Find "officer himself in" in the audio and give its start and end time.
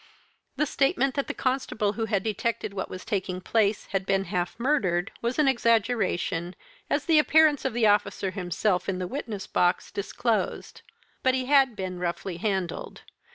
7.85-8.97